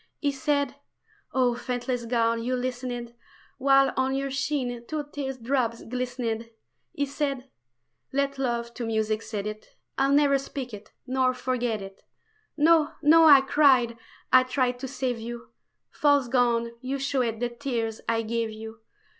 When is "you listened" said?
2.41-3.13